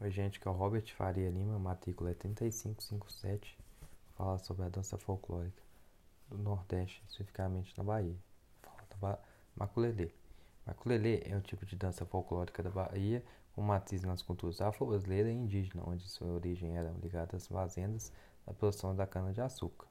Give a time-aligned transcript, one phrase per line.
[0.00, 3.58] Oi, gente, que é o Robert Faria Lima, matrícula é 3557,
[4.16, 5.60] fala sobre a dança folclórica
[6.28, 8.14] do Nordeste, especificamente na Bahia.
[8.62, 9.18] Fala da ba
[9.56, 10.12] Maculelê.
[10.64, 15.34] Maculelê é um tipo de dança folclórica da Bahia com matriz nas culturas afro-brasileira e
[15.34, 18.12] indígena, onde sua origem era ligada às fazendas
[18.46, 19.88] da produção da cana-de-açúcar.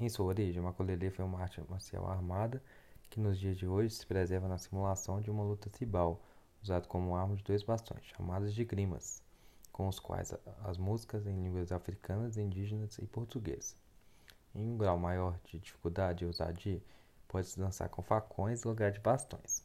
[0.00, 2.60] Em sua origem, Maculelê foi uma arte marcial armada
[3.08, 6.20] que nos dias de hoje se preserva na simulação de uma luta tribal,
[6.62, 9.22] usado como arma de dois bastões, chamadas de grimas,
[9.72, 10.34] com os quais
[10.64, 13.76] as músicas em línguas africanas, indígenas e português.
[14.54, 16.82] Em um grau maior de dificuldade e ousadia,
[17.28, 19.62] pode-se dançar com facões no lugar de bastões,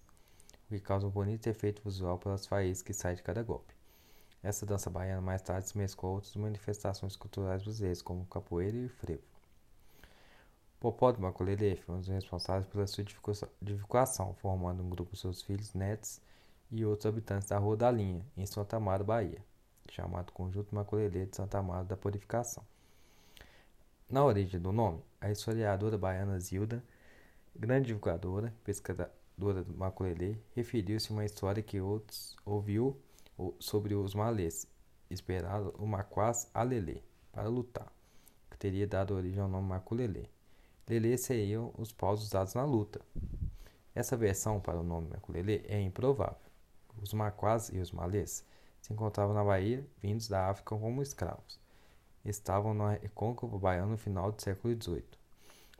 [0.65, 3.73] o que causa um bonito efeito visual pelas faíscas que saem de cada golpe.
[4.43, 8.89] Essa dança baiana mais tarde se mesclou a outras manifestações culturais brasileiras, como capoeira e
[8.89, 9.23] frevo.
[10.79, 13.05] Popó do Maculelê foi um dos responsáveis pela sua
[13.61, 16.19] divulgação, formando um grupo de seus filhos, netos
[16.71, 19.43] e outros habitantes da Rua da Linha, em Santa Amaro, Bahia,
[19.89, 22.63] chamado Conjunto Maculelê de Santa Amaro da Purificação.
[24.09, 26.83] Na origem do nome, a historiadora baiana Zilda,
[27.55, 32.97] grande divulgadora, pescadora do Maculelê, referiu-se a uma história que outros ouviu
[33.59, 34.67] sobre os malês,
[35.09, 37.91] esperado o maquás alelê, para lutar,
[38.49, 40.25] que teria dado origem ao nome Maculelê.
[40.87, 42.99] Lelê seriam os paus usados na luta.
[43.95, 46.50] Essa versão para o nome Maculelê é improvável.
[47.01, 48.45] Os maquás e os malês
[48.79, 51.59] se encontravam na Bahia, vindos da África como escravos.
[52.23, 55.03] Estavam no recôncavo baiano no final do século XVIII,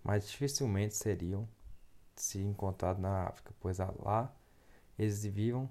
[0.03, 1.47] mas dificilmente seriam
[2.15, 4.33] se encontrados na África, pois lá
[4.97, 5.69] eles viviam,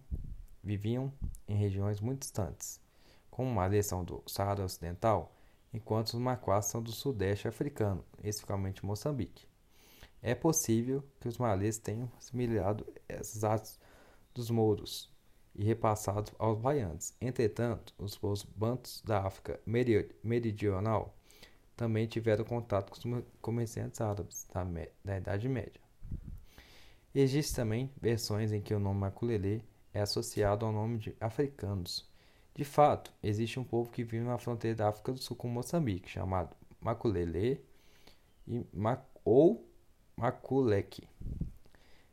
[0.62, 1.12] viviam
[1.48, 2.80] em regiões muito distantes,
[3.30, 5.34] como malês são do Saara Ocidental,
[5.72, 9.48] enquanto os maquás são do Sudeste africano, especificamente Moçambique.
[10.22, 13.78] É possível que os malês tenham assimilado esses atos
[14.34, 15.10] dos mouros,
[15.60, 17.12] e repassados aos baianos.
[17.20, 21.14] Entretanto, os povos bantos da África Meridional
[21.76, 24.64] também tiveram contato com os comerciantes árabes da,
[25.04, 25.78] da Idade Média.
[27.14, 29.60] Existem também versões em que o nome Maculelê
[29.92, 32.08] é associado ao nome de africanos.
[32.54, 36.08] De fato, existe um povo que vive na fronteira da África do Sul com Moçambique,
[36.08, 37.58] chamado Maculelê
[38.48, 38.64] e
[39.22, 39.68] ou
[40.16, 41.06] Maculeque.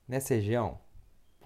[0.06, 0.80] Nessa região,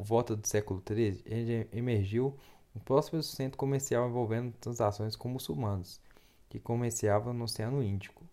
[0.02, 2.36] por volta do século XIII, emergiu
[2.76, 6.02] um próximo centro comercial envolvendo transações com muçulmanos,
[6.50, 8.24] que comerciavam no Oceano Índico.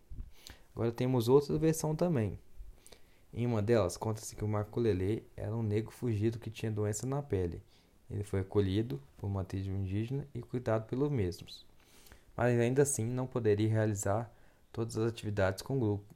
[0.75, 2.39] Agora temos outra versão também.
[3.35, 7.21] Em uma delas, conta-se que o Maculelê era um negro fugido que tinha doença na
[7.21, 7.61] pele.
[8.11, 11.67] Ele foi acolhido por uma tribo indígena e cuidado pelos mesmos.
[12.35, 14.33] Mas ainda assim não poderia realizar
[14.73, 16.15] todas as atividades com o grupo,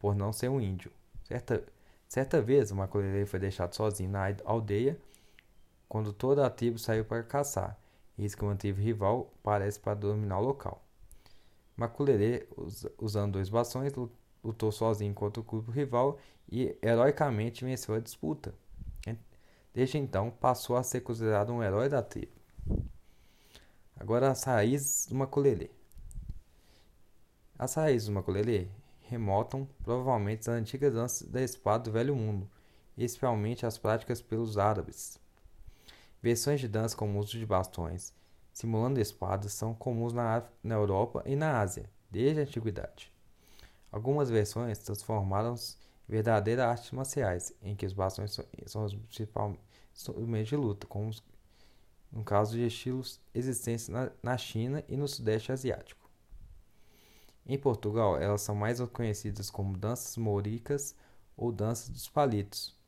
[0.00, 0.90] por não ser um índio.
[1.28, 1.64] Certa
[2.10, 4.98] Certa vez, o maculelê foi deixado sozinho na aldeia
[5.88, 7.78] quando toda a tribo saiu para caçar.
[8.18, 10.84] Eis que uma tribo rival parece para dominar o local.
[11.76, 12.48] Maculelê,
[12.98, 13.92] usando dois bastões,
[14.42, 16.18] lutou sozinho contra o grupo rival
[16.50, 18.52] e heroicamente venceu a disputa.
[19.72, 22.32] Desde então, passou a ser considerado um herói da tribo.
[23.94, 25.70] Agora, as raízes do maculelê.
[27.56, 28.66] As raízes do maculelê
[29.10, 32.48] remontam provavelmente às antigas danças da espada do Velho Mundo,
[32.96, 35.18] especialmente as práticas pelos árabes.
[36.22, 38.14] Versões de dança com uso de bastões,
[38.52, 43.12] simulando espadas, são comuns na, na Europa e na Ásia, desde a antiguidade.
[43.90, 45.76] Algumas versões transformaram-se
[46.08, 49.56] em verdadeiras artes marciais, em que os bastões são os principais
[49.92, 51.10] instrumentos de luta, como
[52.12, 55.99] no caso de estilos existentes na, na China e no Sudeste Asiático.
[57.46, 60.94] Em Portugal, elas são mais conhecidas como danças mouricas
[61.36, 62.78] ou danças dos palitos,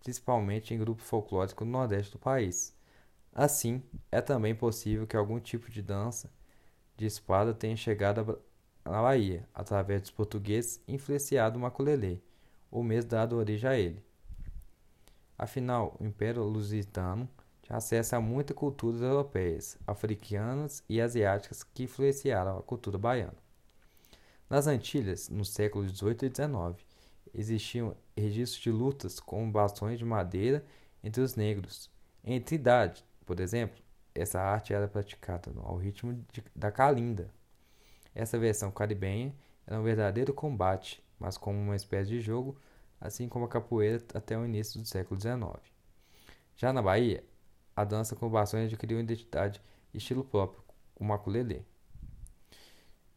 [0.00, 2.74] principalmente em grupos folclóricos no nordeste do país.
[3.32, 6.30] Assim, é também possível que algum tipo de dança
[6.96, 8.40] de espada tenha chegado
[8.84, 12.18] na Bahia, através dos portugueses influenciado o maculelê,
[12.70, 14.02] ou mesmo dado origem a ele.
[15.38, 17.28] Afinal, o Império Lusitano
[17.68, 23.36] tinha acesso a muitas culturas europeias, africanas e asiáticas que influenciaram a cultura baiana.
[24.48, 26.86] Nas Antilhas, no século XVIII e XIX,
[27.34, 30.64] existiam registros de lutas com bastões de madeira
[31.04, 31.90] entre os negros.
[32.24, 33.78] Em Trindade, por exemplo,
[34.14, 37.30] essa arte era praticada ao ritmo de, da calinda.
[38.14, 39.34] Essa versão caribenha
[39.66, 42.58] era um verdadeiro combate, mas como uma espécie de jogo,
[42.98, 45.60] assim como a capoeira até o início do século XIX.
[46.56, 47.22] Já na Bahia,
[47.78, 49.62] a dança com bastões adquiriu identidade
[49.94, 50.60] e estilo próprio,
[50.96, 51.62] o maculelê.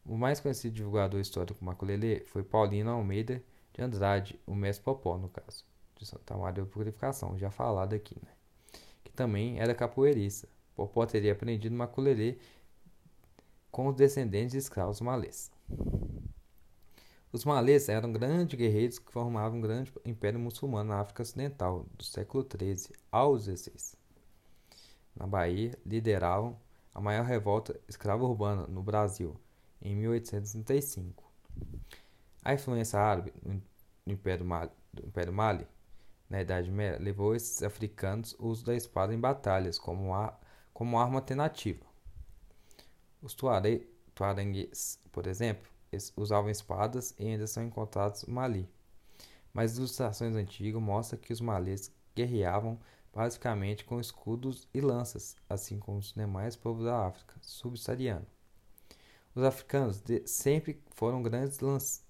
[0.06, 3.42] O mais conhecido divulgador histórico maculelê foi Paulino Almeida
[3.72, 5.64] de Andrade, o mestre Popó, no caso,
[5.96, 8.30] de Santa Maria Purificação, já falado aqui, né?
[9.02, 10.48] que também era capoeirista.
[10.76, 12.38] Popó teria aprendido maculelê
[13.68, 15.50] com os descendentes de escravos malês.
[17.32, 22.04] Os malês eram grandes guerreiros que formavam um grande império muçulmano na África Ocidental, do
[22.04, 24.00] século XIII ao XVI.
[25.14, 26.58] Na Bahia, lideravam
[26.94, 29.38] a maior revolta escrava urbana no Brasil,
[29.80, 31.30] em 1835.
[32.44, 33.62] A influência árabe no
[34.06, 35.66] Império Mali, do Império Mali
[36.28, 40.38] na Idade Média levou esses africanos o uso da espada em batalhas como, a,
[40.72, 41.84] como arma alternativa.
[43.20, 45.70] Os tuaregues, por exemplo,
[46.16, 48.68] usavam espadas e ainda são encontrados no Mali.
[49.52, 52.78] Mas ilustrações antigas mostram que os malês guerreavam
[53.14, 58.26] basicamente com escudos e lanças, assim como os demais povos da África subsaariana.
[59.34, 61.58] Os africanos sempre foram grandes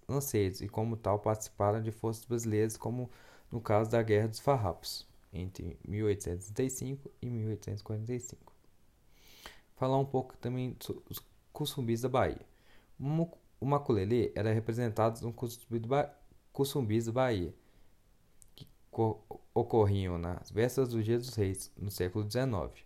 [0.08, 3.10] lanceiros e, como tal, participaram de forças brasileiras, como
[3.50, 8.52] no caso da Guerra dos Farrapos, entre 1835 e 1845.
[9.76, 10.76] Falar um pouco também
[11.06, 11.20] dos
[11.52, 12.40] cusumbis da Bahia.
[13.60, 15.32] O maculelê era representado no
[16.52, 17.54] cusumbis da Bahia,
[19.54, 22.84] ocorriam nas vésperas do Dia dos Reis, no século XIX.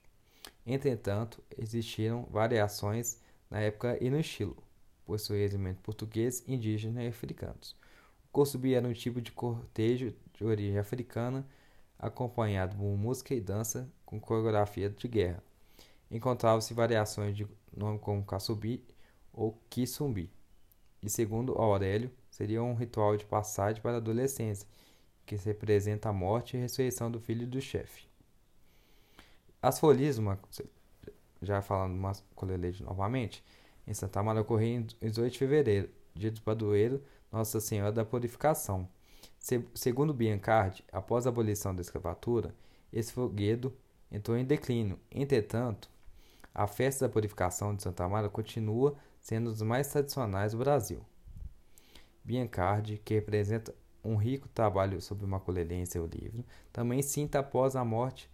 [0.64, 3.20] Entretanto, existiram variações
[3.50, 4.56] na época e no estilo,
[5.05, 7.76] possui elemento português, indígena e africanos.
[8.25, 11.47] O cusubi era um tipo de cortejo de origem africana,
[11.99, 15.43] acompanhado por música e dança com coreografia de guerra.
[16.11, 18.85] Encontravam-se variações de nome como Kassubi
[19.32, 20.31] ou Kisumbi
[21.03, 24.69] e, segundo Aurélio, seria um ritual de passagem para a adolescência,
[25.26, 28.06] que representa a morte e a ressurreição do filho do chefe.
[29.61, 30.19] As folias,
[31.43, 33.44] já falando uma coleleide novamente,
[33.87, 38.88] em Santa Maria ocorreu em 18 de fevereiro, dia do padroeiro Nossa Senhora da Purificação.
[39.38, 42.55] Se, segundo Biancardi, após a abolição da escravatura,
[42.93, 43.76] esse foguedo
[44.11, 44.99] entrou em declínio.
[45.11, 45.90] Entretanto,
[46.55, 51.05] a festa da purificação de Santa Maria continua sendo dos mais tradicionais do Brasil.
[52.25, 53.75] Biancardi, que representa
[54.06, 58.31] um rico trabalho sobre maculelê em seu livro, também cita após a morte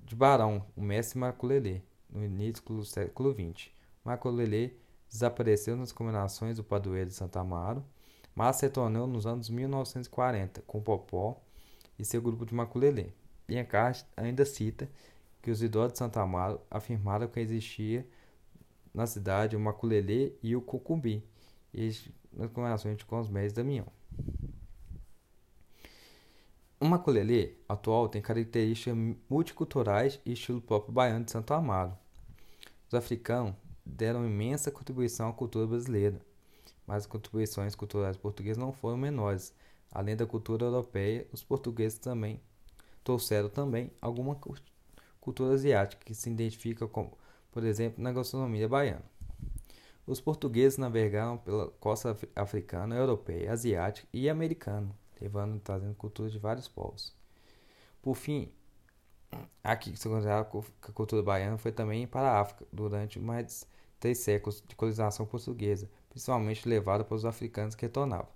[0.00, 1.80] de Barão, o mestre maculelê,
[2.10, 3.70] no início do século XX.
[4.04, 4.72] Maculelê
[5.08, 7.84] desapareceu nas combinações do padroeiro de Santa Amaro,
[8.34, 11.40] mas retornou nos anos 1940 com Popó
[11.98, 13.08] e seu grupo de maculelê.
[13.46, 14.88] Biancardi ainda cita
[15.40, 18.06] que os idosos de Santa Amaro afirmaram que existia
[18.92, 21.24] na cidade o maculelê e o cucumbi,
[21.72, 21.90] e
[22.32, 23.86] nas combinações com os médios Damião.
[26.80, 28.96] O maculelê atual tem características
[29.28, 31.96] multiculturais e estilo próprio baiano de Santo Amaro.
[32.88, 33.54] Os africanos
[33.84, 36.20] deram imensa contribuição à cultura brasileira,
[36.86, 39.54] mas as contribuições culturais portuguesas não foram menores.
[39.90, 42.40] Além da cultura europeia, os portugueses também
[43.02, 44.38] trouxeram também alguma
[45.20, 47.16] cultura asiática que se identifica como
[47.54, 49.04] por exemplo, na gastronomia baiana.
[50.04, 54.90] Os portugueses navegaram pela costa africana, europeia, asiática e americana,
[55.20, 57.14] levando trazendo culturas de vários povos.
[58.02, 58.50] Por fim,
[59.62, 63.66] aqui se considera que a cultura baiana foi também para a África durante mais de
[63.98, 68.28] três séculos de colonização portuguesa, principalmente levada pelos africanos que retornavam.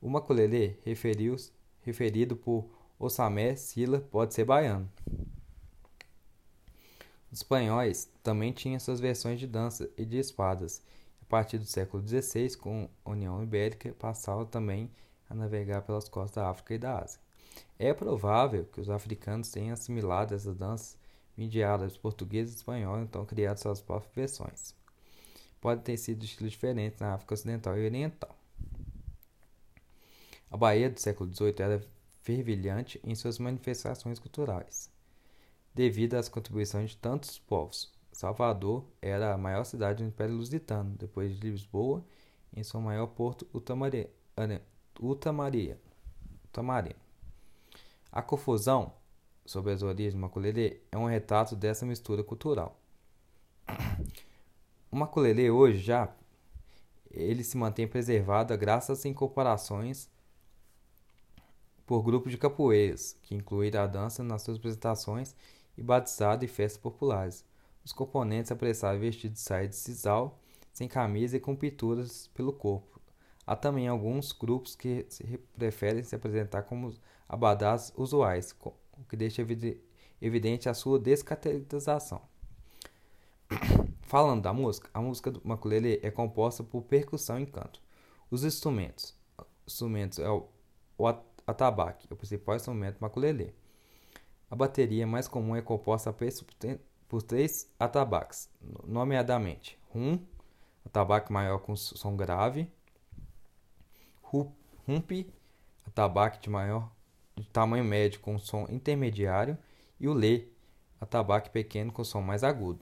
[0.00, 2.68] O maculelê, referido por
[2.98, 4.90] Ossamé Sila, pode ser baiano.
[7.30, 10.82] Os espanhóis também tinham suas versões de dança e de espadas.
[11.20, 16.42] A partir do século XVI, com a União Ibérica, passaram também a navegar pelas costas
[16.42, 17.20] da África e da Ásia.
[17.78, 20.96] É provável que os africanos tenham assimilado essas danças
[21.36, 24.74] mediadas dos portugueses e espanhóis, então criado suas próprias versões.
[25.60, 28.36] Pode ter sido estilos diferentes na África Ocidental e Oriental.
[30.50, 31.84] A Bahia do século XVIII era
[32.22, 34.90] fervilhante em suas manifestações culturais
[35.78, 37.92] devido às contribuições de tantos povos.
[38.10, 42.04] Salvador era a maior cidade do Império Lusitano, depois de Lisboa,
[42.52, 43.46] em seu maior porto
[45.00, 45.78] ultramarino.
[48.10, 48.92] A confusão
[49.44, 52.78] sobre as origens do maculelê é um retrato dessa mistura cultural.
[54.90, 56.14] O maculelê hoje já
[57.10, 60.08] ele se mantém preservado graças às incorporações
[61.86, 65.34] por grupos de capoeiras, que incluíram a dança nas suas apresentações
[65.76, 67.44] e batizado e festas populares.
[67.82, 70.38] Os componentes apressaram vestidos de saia de sisal,
[70.72, 72.97] sem camisa e com pinturas pelo corpo.
[73.48, 75.24] Há também alguns grupos que se
[75.56, 76.92] preferem se apresentar como
[77.26, 79.40] abadás usuais, o que deixa
[80.20, 82.20] evidente a sua descaracterização.
[84.02, 87.80] Falando da música, a música do maculelê é composta por percussão e canto.
[88.30, 89.16] Os instrumentos,
[89.66, 90.46] instrumentos é o,
[90.98, 91.08] o
[91.46, 93.54] atabaque, o principal instrumento do maculelê.
[94.50, 96.14] A bateria mais comum é composta
[97.08, 98.50] por três atabaques,
[98.84, 100.22] nomeadamente rum,
[100.84, 102.70] atabaque maior com som grave,
[104.86, 105.32] rumpi,
[105.86, 106.90] atabaque de maior
[107.40, 109.56] de tamanho médio com som intermediário
[109.98, 110.48] e o lê,
[111.00, 112.80] atabaque pequeno com som mais agudo.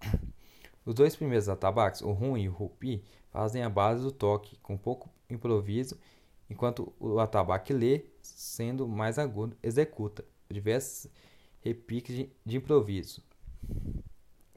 [0.84, 4.76] Os dois primeiros atabaques, o rum e o rupi, fazem a base do toque, com
[4.76, 5.96] pouco improviso,
[6.50, 11.10] enquanto o atabaque lê, sendo mais agudo, executa diversos
[11.60, 13.22] repiques de improviso.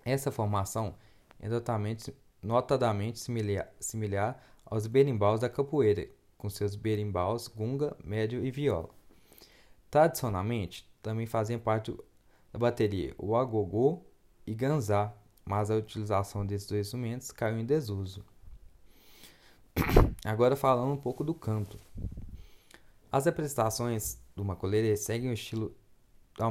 [0.03, 0.95] Essa formação
[1.39, 1.47] é
[2.41, 6.07] notadamente similar, similar aos berimbaus da capoeira,
[6.45, 8.89] com seus berimbaus, gunga, médio e viola.
[9.89, 11.91] Tradicionalmente, também faziam parte
[12.53, 14.03] da bateria o agogô
[14.45, 15.11] e ganzá,
[15.43, 18.23] mas a utilização desses dois instrumentos caiu em desuso.
[20.23, 21.79] Agora falando um pouco do canto.
[23.11, 25.75] As apresentações do macolere seguem o estilo
[26.37, 26.45] da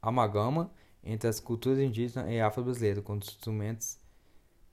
[0.00, 0.70] amagama
[1.02, 3.98] entre as culturas indígenas e afro-brasileiras, com os instrumentos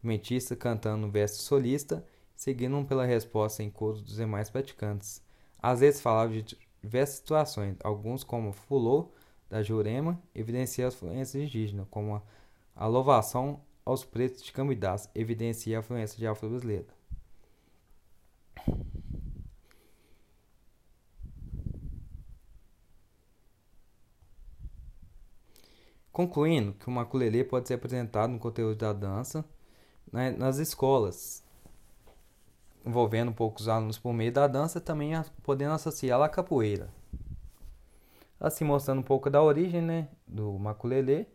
[0.02, 2.06] mentistas cantando verso solista,
[2.44, 5.24] seguindo pela resposta em coro dos demais praticantes.
[5.62, 9.14] Às vezes falava de diversas situações, alguns como fulô
[9.50, 12.22] da Jurema evidencia as influências indígenas, como a,
[12.76, 16.88] a louvação aos pretos de Cambidás evidencia a influência de afro-brasileira.
[26.12, 29.46] Concluindo que o maculelê pode ser apresentado no conteúdo da dança
[30.12, 31.43] né, nas escolas,
[32.86, 36.90] envolvendo um pouco os alunos por meio da dança, também podendo associá-la à capoeira.
[38.40, 41.26] Assim mostrando um pouco da origem né, do maculelê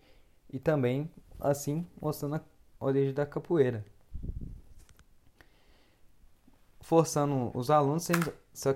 [0.52, 2.43] e também assim mostrando a
[2.78, 3.85] origem da capoeira.
[6.81, 8.75] Forçando os alunos a sua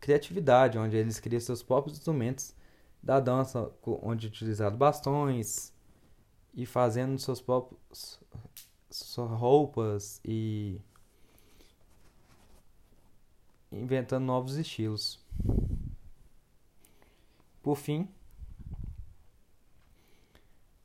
[0.00, 2.54] criatividade, onde eles criam seus próprios instrumentos
[3.02, 3.70] da dança,
[4.02, 5.72] onde utilizado bastões
[6.54, 8.20] e fazendo seus próprios
[9.16, 10.80] roupas e
[13.70, 15.20] inventando novos estilos.
[17.62, 18.08] Por fim,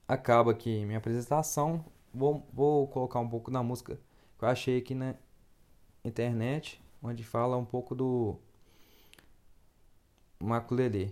[0.08, 1.84] acaba aqui minha apresentação.
[2.13, 4.00] Vou, vou colocar um pouco da música
[4.38, 5.16] que eu achei aqui na
[6.04, 8.38] internet, onde fala um pouco do
[10.40, 11.12] maculelê.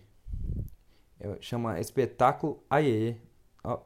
[1.20, 3.22] É, chama Espetáculo Aie,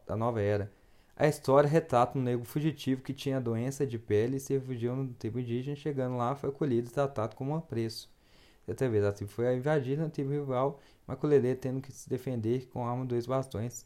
[0.05, 0.71] da nova era.
[1.17, 5.13] A história retrata um negro fugitivo que tinha doença de pele e se refugiou no
[5.13, 5.75] tribo indígena.
[5.75, 8.11] Chegando lá, foi acolhido e tratado como um apreço.
[8.65, 12.85] Certa vez, a tribo foi invadida na tribo rival, Maculelê tendo que se defender com
[12.85, 13.85] arma de dois bastões.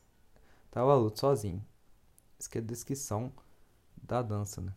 [0.71, 1.63] Tava a luta sozinho.
[2.39, 3.31] Isso que é a descrição
[4.01, 4.73] da dança, né?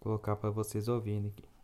[0.00, 1.55] Vou colocar para vocês ouvirem aqui.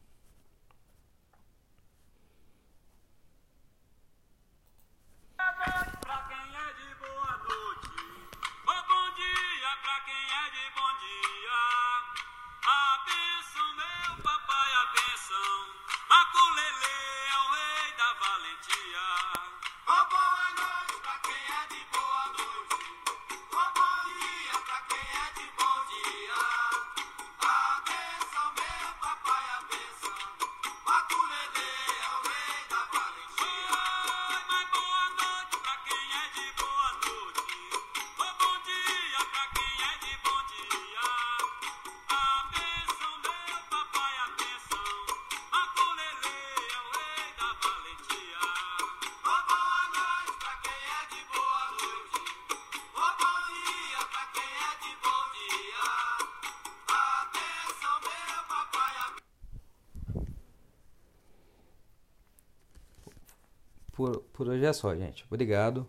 [64.02, 65.25] Por, por hoje é só, gente.
[65.30, 65.87] Obrigado.